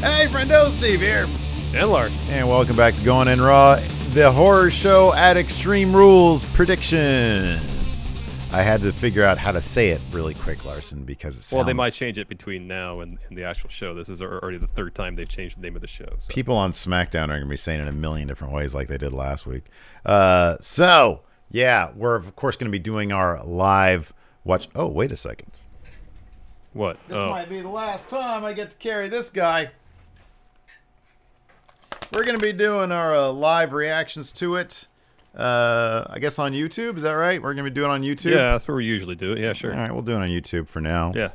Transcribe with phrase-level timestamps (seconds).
[0.00, 1.28] Hey, friendo, Steve here.
[1.74, 2.16] And Lars.
[2.30, 3.78] And welcome back to Going In Raw,
[4.14, 8.10] the horror show at Extreme Rules predictions.
[8.50, 11.58] I had to figure out how to say it really quick, Larson, because it sounds.
[11.58, 13.92] Well, they might change it between now and, and the actual show.
[13.92, 16.08] This is already the third time they've changed the name of the show.
[16.20, 16.32] So.
[16.32, 18.88] People on SmackDown are going to be saying it in a million different ways, like
[18.88, 19.66] they did last week.
[20.06, 21.20] Uh, so,
[21.50, 24.14] yeah, we're of course going to be doing our live
[24.44, 24.66] watch.
[24.74, 25.60] Oh, wait a second.
[26.72, 26.96] What?
[27.06, 27.28] This oh.
[27.28, 29.72] might be the last time I get to carry this guy.
[32.12, 34.88] We're going to be doing our uh, live reactions to it.
[35.34, 36.96] Uh, I guess on YouTube.
[36.96, 37.40] Is that right?
[37.40, 38.32] We're going to be doing it on YouTube.
[38.32, 39.38] Yeah, that's where we usually do it.
[39.38, 39.72] Yeah, sure.
[39.72, 41.12] All right, we'll do it on YouTube for now.
[41.14, 41.28] Yeah.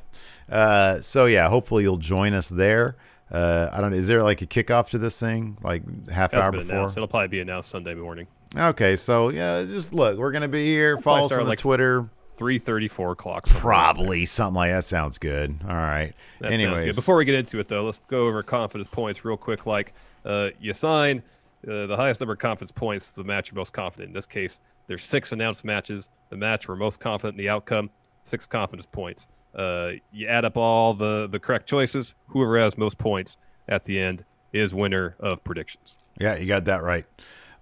[0.49, 2.97] Uh, so yeah, hopefully you'll join us there.
[3.31, 3.93] Uh, I don't.
[3.93, 6.75] Is there like a kickoff to this thing, like half That's hour before?
[6.75, 6.97] announced.
[6.97, 8.27] It'll probably be announced Sunday morning.
[8.55, 10.17] Okay, so yeah, just look.
[10.17, 10.97] We're gonna be here.
[10.99, 12.07] Follow us on like Twitter.
[12.37, 13.47] Three thirty, four o'clock.
[13.47, 13.93] somewhere around there.
[13.95, 14.83] Probably something like that.
[14.83, 15.57] Sounds good.
[15.67, 16.13] All right.
[16.41, 16.95] That Anyways.
[16.95, 19.65] Before we get into it, though, let's go over confidence points real quick.
[19.65, 19.93] Like,
[20.25, 21.23] uh, you sign
[21.67, 24.09] uh, the highest number of confidence points, the match you're most confident.
[24.09, 26.09] In this case, there's six announced matches.
[26.29, 27.89] The match we're most confident in the outcome,
[28.23, 29.27] six confidence points.
[29.55, 32.13] Uh, you add up all the the correct choices.
[32.27, 33.37] Whoever has most points
[33.67, 35.95] at the end is winner of predictions.
[36.19, 37.05] Yeah, you got that right.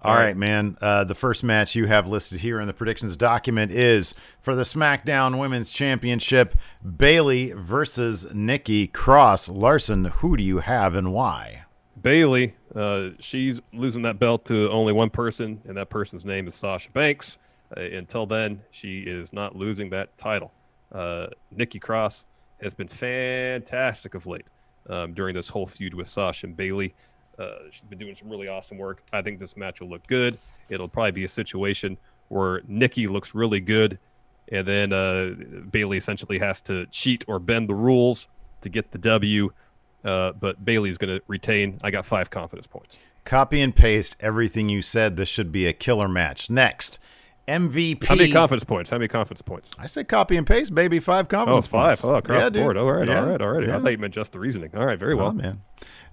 [0.02, 0.38] All All right, right.
[0.38, 0.76] man.
[0.82, 4.64] Uh, the first match you have listed here in the predictions document is for the
[4.64, 6.56] SmackDown Women's Championship
[6.98, 9.48] Bayley versus Nikki Cross.
[9.48, 11.64] Larson, who do you have and why?
[12.04, 16.54] Bayley, uh, she's losing that belt to only one person, and that person's name is
[16.54, 17.40] Sasha Banks.
[17.76, 20.52] Uh, until then, she is not losing that title.
[20.92, 22.26] Uh, Nikki Cross
[22.62, 24.48] has been fantastic of late
[24.90, 26.94] um, during this whole feud with Sasha and Bayley.
[27.40, 29.02] Uh, she's been doing some really awesome work.
[29.14, 30.38] I think this match will look good.
[30.70, 31.98] It'll probably be a situation
[32.28, 33.98] where Nikki looks really good,
[34.52, 35.36] and then uh,
[35.72, 38.28] Bayley essentially has to cheat or bend the rules
[38.62, 39.52] to get the W.
[40.04, 41.80] Uh, but Bayley's going to retain.
[41.84, 42.98] I got five confidence points.
[43.26, 45.16] Copy and paste everything you said.
[45.16, 46.50] This should be a killer match.
[46.50, 47.00] Next,
[47.48, 48.06] MVP.
[48.06, 48.90] How many confidence points?
[48.90, 49.70] How many confidence points?
[49.78, 51.00] I said copy and paste, baby.
[51.00, 51.88] Five Oh, confidence it's five.
[52.02, 52.06] points.
[52.06, 52.78] Oh, across Yeah, the board.
[52.78, 53.68] All right, yeah, all right, all right.
[53.68, 53.78] yeah.
[53.78, 54.70] I thought you meant just the reasoning.
[54.76, 55.28] All right, very well.
[55.28, 55.62] Oh, man.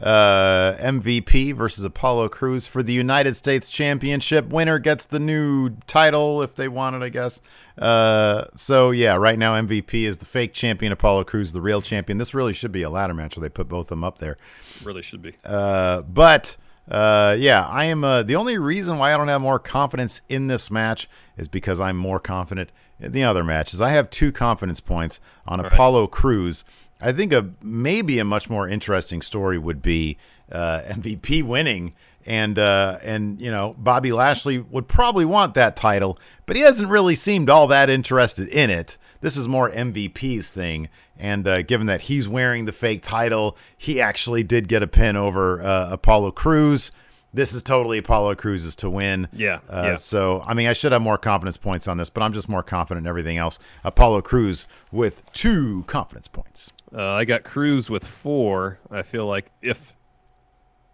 [0.00, 4.48] Uh, MVP versus Apollo Crews for the United States Championship.
[4.48, 7.40] Winner gets the new title if they want it, I guess.
[7.78, 12.18] Uh, so yeah, right now MVP is the fake champion, Apollo Crews, the real champion.
[12.18, 14.36] This really should be a ladder match where they put both of them up there.
[14.82, 15.34] Really should be.
[15.44, 16.56] Uh, but
[16.88, 18.04] uh, yeah, I am.
[18.04, 21.80] Uh, the only reason why I don't have more confidence in this match is because
[21.80, 23.80] I'm more confident in the other matches.
[23.80, 26.64] I have two confidence points on Apollo Crews.
[27.00, 30.18] I think a maybe a much more interesting story would be
[30.50, 31.94] uh, MVP winning,
[32.26, 36.90] and uh, and you know Bobby Lashley would probably want that title, but he hasn't
[36.90, 38.96] really seemed all that interested in it.
[39.20, 40.88] This is more MVP's thing,
[41.20, 45.16] and uh, given that he's wearing the fake title, he actually did get a pin
[45.16, 46.90] over uh, Apollo Crews.
[47.32, 49.28] This is totally Apollo Crews's to win.
[49.32, 49.94] Yeah, Uh, yeah.
[49.94, 52.64] So, I mean, I should have more confidence points on this, but I'm just more
[52.64, 53.60] confident in everything else.
[53.84, 56.72] Apollo Crews with two confidence points.
[56.92, 58.80] Uh, I got Crews with four.
[58.90, 59.94] I feel like if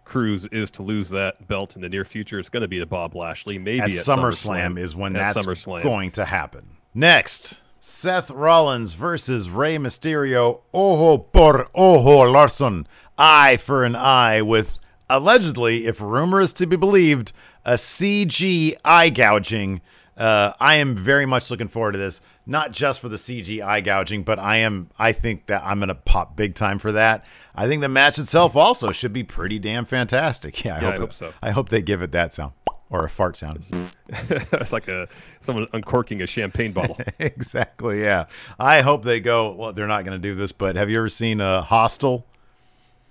[0.05, 2.85] Crews is to lose that belt in the near future, it's going to be to
[2.85, 3.57] Bob Lashley.
[3.57, 5.81] Maybe at at, SummerSlam, is when At that's SummerSlam.
[5.81, 6.77] going to happen.
[6.93, 10.59] Next, Seth Rollins versus Rey Mysterio.
[10.73, 12.85] Ojo por ojo, Larson.
[13.17, 17.31] Eye for an eye with allegedly, if rumor is to be believed,
[17.63, 19.79] a CG eye gouging.
[20.17, 23.79] Uh, I am very much looking forward to this, not just for the CG eye
[23.79, 24.89] gouging, but I am.
[24.99, 27.25] I think that I'm gonna pop big time for that.
[27.55, 30.61] I think the match itself also should be pretty damn fantastic.
[30.65, 31.33] Yeah, I, Yeah, hope, I hope so.
[31.41, 32.51] I hope they give it that sound
[32.89, 33.65] or a fart sound.
[34.09, 35.07] it's like a
[35.41, 36.97] someone uncorking a champagne bottle.
[37.19, 38.01] exactly.
[38.01, 38.25] Yeah.
[38.59, 39.51] I hope they go.
[39.51, 42.25] Well, they're not going to do this, but have you ever seen a Hostel?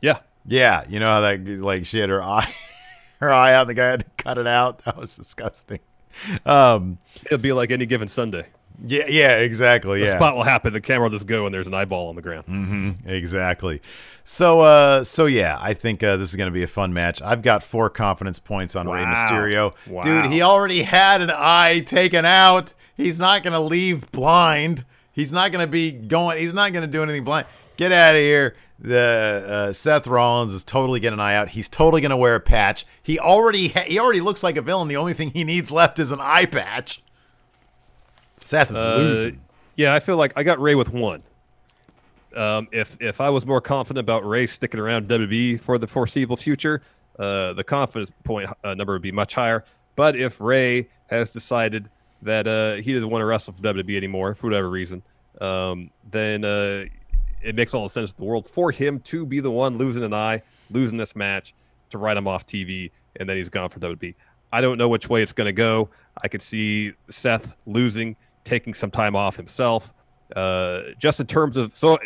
[0.01, 0.85] yeah, Yeah.
[0.89, 2.53] You know how that like she had her eye,
[3.21, 3.67] her eye out.
[3.67, 4.79] The guy had to cut it out.
[4.85, 5.81] That was disgusting.
[6.47, 6.99] Um.
[7.27, 8.47] it'll be like any given Sunday.
[8.85, 9.05] Yeah.
[9.09, 9.37] Yeah.
[9.39, 10.01] Exactly.
[10.01, 10.13] The yeah.
[10.17, 10.73] spot will happen.
[10.73, 12.99] The camera will just go, and there's an eyeball on the ground.
[13.07, 13.81] Exactly.
[14.25, 17.23] So, uh, so yeah, I think uh, this is going to be a fun match.
[17.23, 19.15] I've got four confidence points on Rey Wow.
[19.15, 19.75] Mysterio.
[19.87, 20.03] Wow.
[20.03, 22.75] Dude, he already had an eye taken out.
[22.97, 24.85] He's not going to leave blind.
[25.13, 26.39] He's not going to be going.
[26.39, 27.47] He's not going to do anything blind.
[27.77, 28.57] Get out of here.
[28.79, 31.51] The uh, Seth Rollins is totally getting an eye out.
[31.51, 32.85] He's totally gonna wear a patch.
[33.03, 34.89] He already ha- he already looks like a villain.
[34.89, 37.03] The only thing he needs left is an eye patch.
[38.47, 39.41] Seth is Uh, losing.
[39.75, 41.23] yeah, I feel like I got Rey with one.
[42.35, 46.37] Um, if if I was more confident about Rey sticking around WWE for the foreseeable
[46.37, 46.83] future,
[47.19, 49.65] uh, the confidence point uh, number would be much higher.
[49.95, 51.89] But if Rey has decided
[52.23, 55.03] that uh, he doesn't want to wrestle for WWE anymore for whatever reason,
[55.41, 56.85] um, then uh,
[57.43, 60.03] it makes all the sense in the world for him to be the one losing
[60.03, 61.55] an eye, losing this match,
[61.91, 64.15] to write him off TV, and then he's gone for WWE.
[64.53, 65.89] I don't know which way it's going to go.
[66.23, 68.17] I could see Seth losing,
[68.47, 69.93] taking some time off himself.
[70.35, 71.99] Uh, just in terms of so,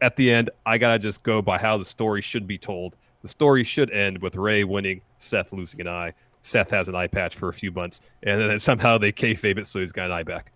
[0.00, 2.96] at the end, I gotta just go by how the story should be told.
[3.22, 6.14] The story should end with Rey winning, Seth losing an eye.
[6.42, 9.66] Seth has an eye patch for a few months, and then somehow they kayfabe it
[9.66, 10.52] so he's got an eye back.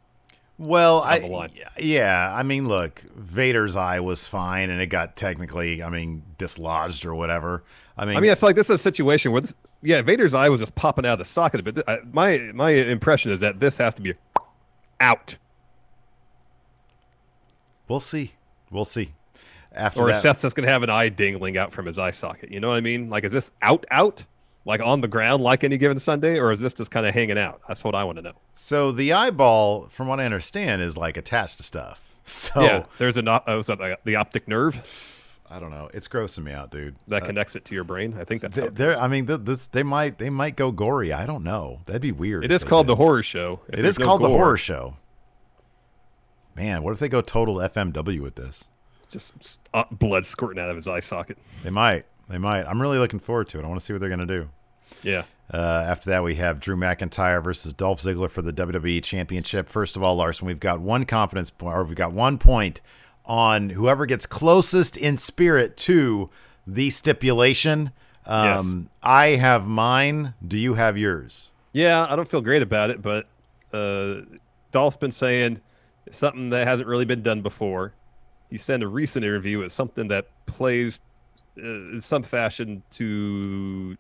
[0.59, 1.49] Well, I
[1.79, 7.05] yeah, I mean, look, Vader's eye was fine, and it got technically, I mean, dislodged
[7.05, 7.63] or whatever.
[7.99, 10.33] I mean, I mean, I feel like this is a situation where, this, yeah, Vader's
[10.33, 11.85] eye was just popping out of the socket a bit.
[11.87, 14.15] I, my my impression is that this has to be
[15.01, 15.37] out,
[17.89, 18.33] we'll see,
[18.71, 19.13] we'll see.
[19.73, 22.51] After or that, Seth's just gonna have an eye dangling out from his eye socket.
[22.51, 23.11] You know what I mean?
[23.11, 24.25] Like, is this out out,
[24.65, 27.37] like on the ground, like any given Sunday, or is this just kind of hanging
[27.39, 27.61] out?
[27.69, 28.33] That's what I want to know.
[28.55, 32.03] so the eyeball, from what I understand, is like attached to stuff.
[32.29, 34.75] So Yeah, there's an op- uh, what's that, like, the optic nerve
[35.51, 35.89] I don't know.
[35.95, 36.97] It's grossing me out, dude.
[37.09, 38.17] that Uh, connects it to your brain.
[38.19, 38.95] I think that's how they.
[38.95, 41.13] I mean, th- this, they might they might go gory.
[41.13, 41.81] I don't know.
[41.87, 42.45] That'd be weird.
[42.45, 42.93] It is called did.
[42.93, 43.61] the horror show.
[43.69, 44.97] If It no called the horror show.
[46.57, 48.71] Man, what if they go total FMW with this?
[49.11, 51.39] Just uh, blood squirting out of his eye socket.
[51.63, 52.07] They might.
[52.29, 52.65] They might.
[52.65, 53.65] I'm really looking forward to it.
[53.65, 54.49] I want to see what they're going to do.
[55.03, 55.25] Yeah.
[55.53, 59.69] Uh, after that, we have Drew McIntyre versus Dolph Ziggler for the WWE Championship.
[59.69, 62.81] First of all, Larson, we've got one confidence point, or we've got one point
[63.27, 66.31] on whoever gets closest in spirit to
[66.67, 67.91] the stipulation.
[68.25, 70.35] Um, I have mine.
[70.47, 71.53] Do you have yours?
[71.73, 73.27] Yeah, I don't feel great about it, but
[73.73, 74.23] uh,
[74.73, 75.61] Dolph's been saying
[76.11, 77.93] something that hasn't really been done before.
[78.51, 81.01] He in a recent interview it's something that plays
[81.59, 83.97] uh, in some fashion to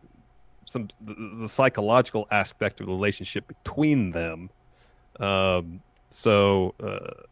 [0.65, 4.51] some the, the psychological aspect of the relationship between them.
[5.19, 5.81] Um,
[6.11, 7.25] so, uh,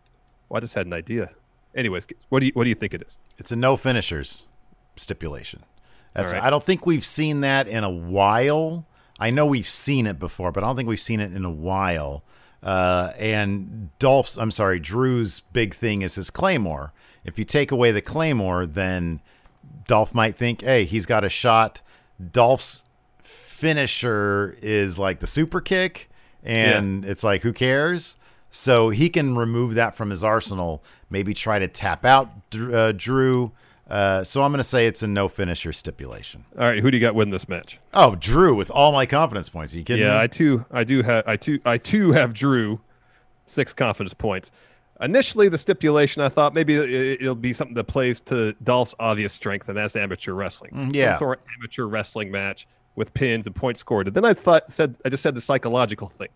[0.48, 1.30] well, I just had an idea.
[1.74, 3.16] Anyways, what do you what do you think it is?
[3.38, 4.46] It's a no finishers
[4.96, 5.64] stipulation.
[6.14, 6.42] That's right.
[6.42, 8.86] I don't think we've seen that in a while.
[9.18, 11.50] I know we've seen it before, but I don't think we've seen it in a
[11.50, 12.22] while.
[12.62, 16.92] Uh, and Dolph's, I'm sorry, Drew's big thing is his claymore.
[17.24, 19.20] If you take away the claymore, then
[19.86, 21.80] Dolph might think, hey, he's got a shot.
[22.32, 22.84] Dolph's
[23.22, 26.10] finisher is like the super kick,
[26.42, 28.16] and it's like, who cares?
[28.56, 30.80] So he can remove that from his arsenal,
[31.10, 33.50] maybe try to tap out uh, Drew.
[33.90, 36.44] Uh, so I'm going to say it's a no finisher stipulation.
[36.56, 37.80] All right, who do you got win this match?
[37.94, 39.74] Oh, Drew with all my confidence points.
[39.74, 40.20] Are you kidding Yeah, me?
[40.20, 42.80] I too, I do have, I too, I too have Drew
[43.46, 44.52] six confidence points.
[45.00, 49.32] Initially, the stipulation I thought maybe it- it'll be something that plays to Dolph's obvious
[49.32, 50.70] strength, and that's amateur wrestling.
[50.72, 51.14] Mm, yeah.
[51.14, 54.06] Some sort of amateur wrestling match with pins and points scored.
[54.06, 56.28] And then I thought, said, I just said the psychological thing.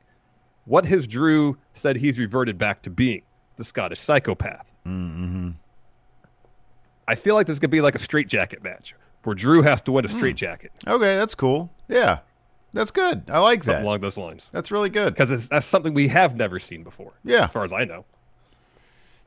[0.69, 3.23] What has Drew said he's reverted back to being?
[3.57, 4.71] The Scottish psychopath.
[4.87, 5.51] Mm-hmm.
[7.09, 8.95] I feel like this could be like a straitjacket match
[9.25, 11.71] where Drew has to win a straitjacket, Okay, that's cool.
[11.89, 12.19] Yeah,
[12.73, 13.25] that's good.
[13.31, 13.85] I like something that.
[13.85, 14.49] along those lines.
[14.53, 15.15] That's really good.
[15.15, 18.05] Because that's something we have never seen before, Yeah, as far as I know.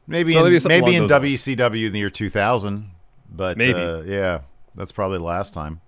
[0.08, 2.92] maybe So in, maybe maybe in WCW in the year 2000,
[3.32, 3.80] but Maybe.
[3.80, 4.42] uh, yeah,
[4.76, 5.82] that's probably the last time.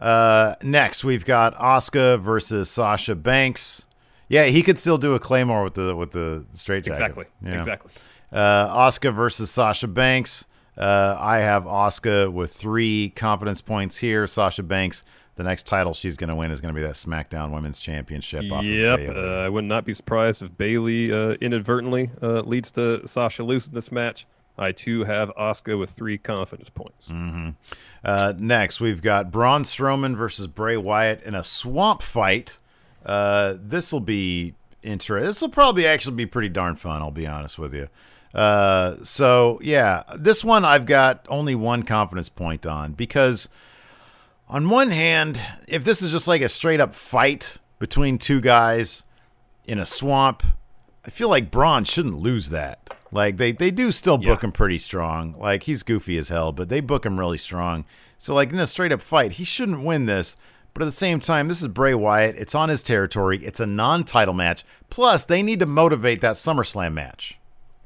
[0.00, 3.86] Uh, next, we've got Asuka versus Sasha Banks.
[4.34, 6.94] Yeah, he could still do a claymore with the with the straight jacket.
[6.96, 7.24] Exactly.
[7.44, 7.58] Yeah.
[7.58, 7.92] Exactly.
[8.32, 10.44] Uh, Asuka versus Sasha Banks.
[10.76, 14.26] Uh, I have Asuka with three confidence points here.
[14.26, 15.04] Sasha Banks,
[15.36, 18.50] the next title she's going to win is going to be that SmackDown Women's Championship.
[18.50, 18.98] off of Yep.
[18.98, 19.16] Bayley.
[19.16, 23.72] Uh, I would not be surprised if Bayley uh, inadvertently uh, leads to Sasha losing
[23.72, 24.26] this match.
[24.58, 27.08] I too have Asuka with three confidence points.
[28.04, 32.58] Uh, next, we've got Braun Strowman versus Bray Wyatt in a swamp fight.
[33.04, 35.26] Uh, this will be interesting.
[35.26, 37.02] This will probably actually be pretty darn fun.
[37.02, 37.88] I'll be honest with you.
[38.34, 43.48] Uh, so yeah, this one I've got only one confidence point on because
[44.48, 49.04] on one hand, if this is just like a straight up fight between two guys
[49.66, 50.42] in a swamp,
[51.06, 52.92] I feel like Braun shouldn't lose that.
[53.12, 54.46] Like they they do still book Yeah.
[54.48, 55.34] him pretty strong.
[55.38, 57.84] Like he's goofy as hell, but they book him really strong.
[58.18, 60.36] So like in a straight up fight, he shouldn't win this.
[60.74, 62.36] But at the same time, this is Bray Wyatt.
[62.36, 63.38] It's on his territory.
[63.44, 64.64] It's a non-title match.
[64.90, 67.38] Plus, they need to motivate that SummerSlam match.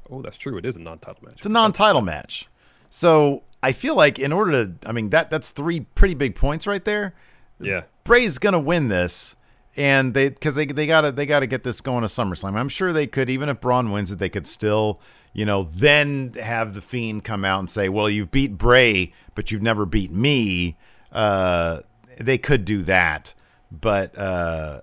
[0.09, 0.57] Oh, that's true.
[0.57, 1.35] It is a non-title match.
[1.37, 2.49] It's a non-title match.
[2.89, 6.65] So I feel like in order to, I mean that that's three pretty big points
[6.65, 7.13] right there.
[7.59, 7.83] Yeah.
[8.03, 9.35] Bray's gonna win this,
[9.77, 12.55] and they because they they gotta they gotta get this going to SummerSlam.
[12.55, 14.99] I'm sure they could even if Braun wins it, they could still
[15.33, 19.51] you know then have the Fiend come out and say, well, you've beat Bray, but
[19.51, 20.77] you've never beat me.
[21.11, 21.81] Uh,
[22.19, 23.33] they could do that,
[23.71, 24.81] but uh,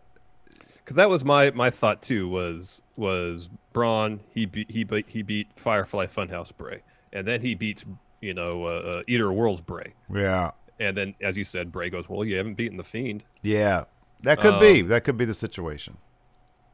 [0.77, 5.23] because that was my my thought too was was Braun he beat he beat he
[5.23, 7.85] beat Firefly Funhouse Bray, and then he beats
[8.21, 9.93] you know uh, uh, Eater Worlds Bray.
[10.13, 10.53] Yeah.
[10.79, 13.85] And then, as you said, Bray goes, "Well, you haven't beaten the Fiend." Yeah,
[14.23, 15.97] that could um, be that could be the situation.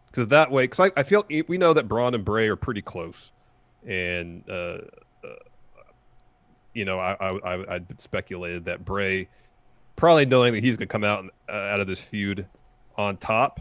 [0.07, 2.83] Because that way, because I, I feel we know that Braun and Bray are pretty
[2.83, 3.31] close,
[3.87, 4.79] and uh,
[5.25, 5.29] uh,
[6.75, 9.29] you know, I, I I'd speculated that Bray,
[9.97, 12.47] probably knowing that he's going to come out uh, out of this feud
[12.97, 13.61] on top,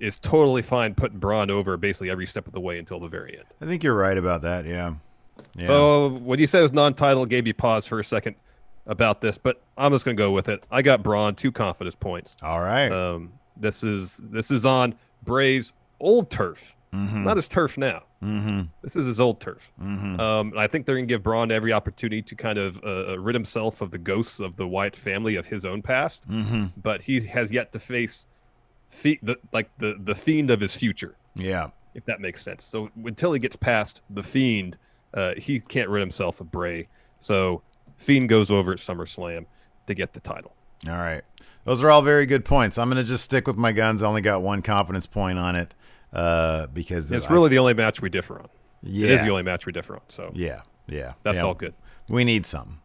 [0.00, 3.36] is totally fine putting Braun over basically every step of the way until the very
[3.36, 3.46] end.
[3.60, 4.66] I think you're right about that.
[4.66, 4.94] Yeah.
[5.54, 5.66] yeah.
[5.66, 8.36] So when you said it was non-title, gave you pause for a second
[8.86, 10.62] about this, but I'm just going to go with it.
[10.70, 12.36] I got Braun two confidence points.
[12.42, 12.90] All right.
[12.90, 17.24] Um, this is this is on Bray's old turf, mm-hmm.
[17.24, 18.02] not his turf now.
[18.22, 18.62] Mm-hmm.
[18.82, 19.72] This is his old turf.
[19.82, 20.20] Mm-hmm.
[20.20, 23.18] Um, I think they're going to give Braun every opportunity to kind of uh, uh,
[23.18, 26.28] rid himself of the ghosts of the Wyatt family of his own past.
[26.28, 26.66] Mm-hmm.
[26.82, 28.26] But he has yet to face
[29.02, 31.16] the, the like the the fiend of his future.
[31.34, 32.64] Yeah, if that makes sense.
[32.64, 34.78] So until he gets past the fiend,
[35.14, 36.88] uh, he can't rid himself of Bray.
[37.20, 37.62] So
[37.96, 39.46] Fiend goes over at SummerSlam
[39.86, 40.54] to get the title.
[40.88, 41.22] All right.
[41.64, 42.76] Those are all very good points.
[42.76, 44.02] I'm going to just stick with my guns.
[44.02, 45.74] I only got one confidence point on it
[46.14, 48.48] uh, because it's I, really the only match we differ on.
[48.82, 49.06] Yeah.
[49.06, 50.02] It is the only match we differ on.
[50.08, 51.44] So yeah, yeah, that's yeah.
[51.44, 51.74] all good.
[52.08, 52.80] We need some.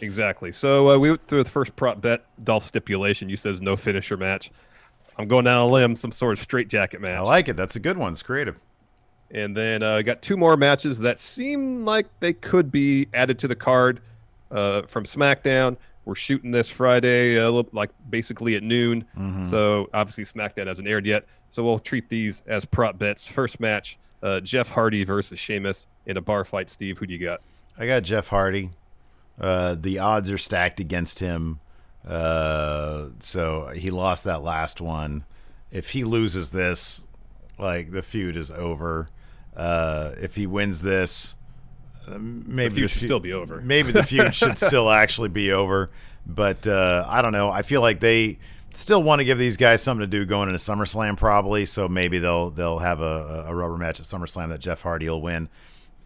[0.00, 0.52] Exactly.
[0.52, 3.28] So uh, we went through the first prop bet, Dolph stipulation.
[3.28, 4.50] You says no finisher match.
[5.16, 7.16] I'm going down a limb, some sort of straight jacket match.
[7.16, 7.56] I like it.
[7.56, 8.12] That's a good one.
[8.12, 8.58] It's creative.
[9.30, 13.38] And then I uh, got two more matches that seem like they could be added
[13.40, 14.00] to the card
[14.50, 15.76] uh, from SmackDown.
[16.04, 19.04] We're shooting this Friday, uh, like basically at noon.
[19.16, 19.44] Mm-hmm.
[19.44, 21.24] So obviously SmackDown hasn't aired yet.
[21.50, 23.26] So we'll treat these as prop bets.
[23.26, 26.70] First match: uh, Jeff Hardy versus Sheamus in a bar fight.
[26.70, 27.40] Steve, who do you got?
[27.78, 28.70] I got Jeff Hardy.
[29.40, 31.60] Uh, the odds are stacked against him.
[32.06, 35.24] Uh, so he lost that last one.
[35.70, 37.04] If he loses this,
[37.58, 39.08] like the feud is over.
[39.56, 41.36] Uh, if he wins this,
[42.08, 43.60] maybe the feud should still be over.
[43.64, 45.90] Maybe the feud should still actually be over.
[46.26, 47.50] But uh, I don't know.
[47.50, 48.38] I feel like they
[48.70, 51.64] still want to give these guys something to do going into SummerSlam, probably.
[51.64, 55.22] So maybe they'll they'll have a, a rubber match at SummerSlam that Jeff Hardy will
[55.22, 55.48] win.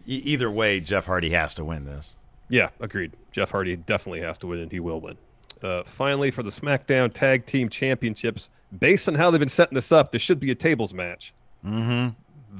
[0.05, 2.15] E- either way, Jeff Hardy has to win this.
[2.49, 3.13] Yeah, agreed.
[3.31, 5.17] Jeff Hardy definitely has to win, and he will win.
[5.61, 9.91] Uh, finally, for the SmackDown Tag Team Championships, based on how they've been setting this
[9.91, 11.33] up, this should be a tables match.
[11.65, 12.09] Mm-hmm.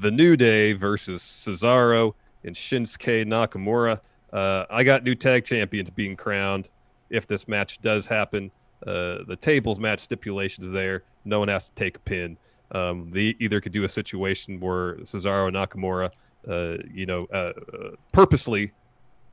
[0.00, 4.00] The New Day versus Cesaro and Shinsuke Nakamura.
[4.32, 6.68] Uh, I got new tag champions being crowned
[7.10, 8.50] if this match does happen.
[8.86, 11.02] Uh, the tables match stipulations there.
[11.24, 12.36] No one has to take a pin.
[12.72, 16.10] Um, they either could do a situation where Cesaro and Nakamura,
[16.48, 18.72] uh, you know, uh, uh, purposely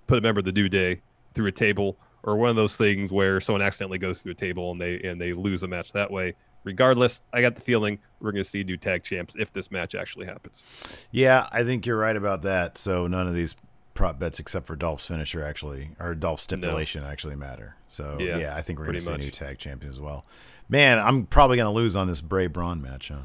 [0.07, 1.01] put a member of the New Day
[1.33, 4.71] through a table, or one of those things where someone accidentally goes through a table
[4.71, 6.33] and they and they lose a match that way
[6.67, 9.95] regardless, I got the feeling we're going to see new tag champs if this match
[9.95, 10.63] actually happens.
[11.11, 12.77] Yeah, I think you're right about that.
[12.77, 13.55] So none of these
[13.93, 17.09] prop bets except for Dolph's finisher actually or Dolph's stipulation no.
[17.09, 17.75] actually matter.
[17.87, 19.21] So yeah, yeah I think we're going to see much.
[19.21, 20.25] new tag champions as well.
[20.69, 23.21] Man, I'm probably going to lose on this Bray Braun match, huh?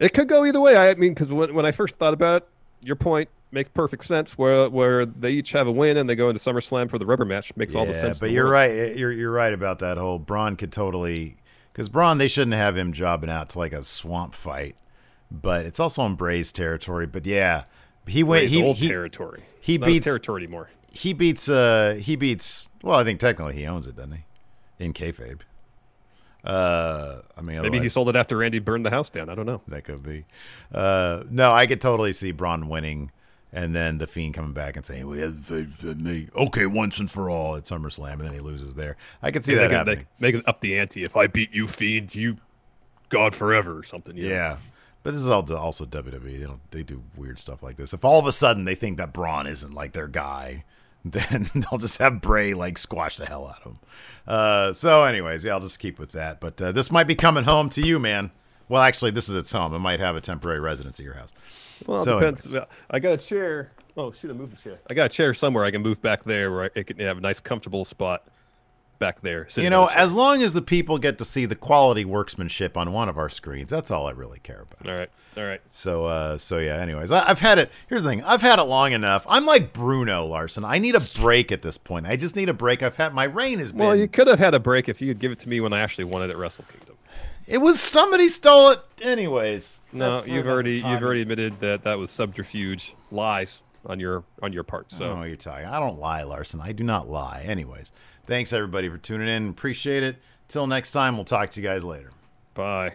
[0.00, 0.74] It could go either way.
[0.74, 2.48] I mean, because when, when I first thought about it,
[2.80, 4.38] your point makes perfect sense.
[4.38, 7.26] Where where they each have a win and they go into SummerSlam for the rubber
[7.26, 8.18] match makes yeah, all the sense.
[8.18, 8.96] But you're right.
[8.96, 11.36] You're you're right about that whole Braun could totally
[11.72, 14.76] because Braun, they shouldn't have him jobbing out to like a swamp fight,
[15.30, 17.06] but it's also on Bray's territory.
[17.06, 17.64] But yeah,
[18.06, 18.42] he went.
[18.42, 19.44] Bray's he old he, territory.
[19.60, 20.70] He it's beats territory anymore.
[20.92, 21.48] He beats.
[21.48, 22.68] Uh, he beats.
[22.82, 24.24] Well, I think technically he owns it, doesn't he?
[24.84, 25.40] In kayfabe.
[26.44, 29.28] Uh, I mean, maybe he sold it after Randy burned the house down.
[29.28, 29.62] I don't know.
[29.68, 30.24] That could be.
[30.74, 33.12] Uh, no, I could totally see Braun winning
[33.52, 36.98] and then the Fiend coming back and saying, "We had faith in me." Okay, once
[36.98, 38.96] and for all at SummerSlam, and then he loses there.
[39.22, 40.06] I can see that they happening.
[40.18, 41.04] Make, make, it up the ante.
[41.04, 42.38] If I beat you, Fiend, you
[43.10, 44.16] God forever or something.
[44.16, 44.28] Yeah.
[44.28, 44.56] Know?
[45.02, 46.38] But this is all also WWE.
[46.38, 46.70] They don't.
[46.70, 47.92] They do weird stuff like this.
[47.92, 50.64] If all of a sudden they think that Braun isn't like their guy,
[51.04, 53.78] then they'll just have Bray like squash the hell out of him.
[54.26, 56.40] Uh, so, anyways, yeah, I'll just keep with that.
[56.40, 58.30] But uh, this might be coming home to you, man.
[58.72, 59.74] Well, actually, this is its home.
[59.74, 61.34] It might have a temporary residence at your house.
[61.86, 62.46] Well, so depends.
[62.46, 62.66] Anyways.
[62.88, 63.70] I got a chair.
[63.98, 64.78] Oh, shoot, I moved the chair.
[64.88, 67.20] I got a chair somewhere I can move back there where it can have a
[67.20, 68.26] nice, comfortable spot
[68.98, 69.46] back there.
[69.56, 73.10] You know, as long as the people get to see the quality workmanship on one
[73.10, 74.90] of our screens, that's all I really care about.
[74.90, 75.60] All right, all right.
[75.66, 76.76] So, uh, so yeah.
[76.76, 77.70] Anyways, I, have had it.
[77.88, 79.26] Here's the thing: I've had it long enough.
[79.28, 80.64] I'm like Bruno Larson.
[80.64, 82.06] I need a break at this point.
[82.06, 82.82] I just need a break.
[82.82, 83.80] I've had my reign has been.
[83.80, 85.74] Well, you could have had a break if you could give it to me when
[85.74, 86.96] I actually wanted it at Wrestle Kingdom.
[87.46, 89.80] It was somebody stole it, anyways.
[89.92, 94.62] No, you've already you've already admitted that that was subterfuge, lies on your on your
[94.62, 94.90] part.
[94.90, 95.66] So I don't know what you're talking.
[95.66, 96.60] I don't lie, Larson.
[96.60, 97.44] I do not lie.
[97.46, 97.92] Anyways,
[98.26, 99.48] thanks everybody for tuning in.
[99.48, 100.16] Appreciate it.
[100.48, 102.10] Till next time, we'll talk to you guys later.
[102.54, 102.94] Bye.